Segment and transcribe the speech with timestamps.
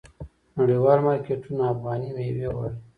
[0.57, 2.77] نړیوال مارکیټونه افغاني میوې غواړي.